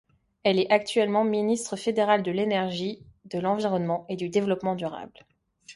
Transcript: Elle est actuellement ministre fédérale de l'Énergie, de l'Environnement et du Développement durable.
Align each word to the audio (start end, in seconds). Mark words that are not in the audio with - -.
Elle 0.41 0.57
est 0.59 0.71
actuellement 0.71 1.23
ministre 1.23 1.75
fédérale 1.75 2.23
de 2.23 2.31
l'Énergie, 2.31 3.05
de 3.25 3.37
l'Environnement 3.37 4.07
et 4.09 4.15
du 4.15 4.29
Développement 4.29 4.73
durable. 4.73 5.19